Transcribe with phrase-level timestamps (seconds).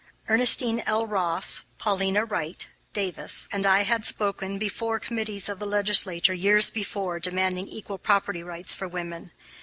[0.27, 1.05] Ernestine L.
[1.05, 7.19] Rose, Paulina Wright (Davis), and I had spoken before committees of the legislature years before,
[7.19, 9.31] demanding equal property rights for women.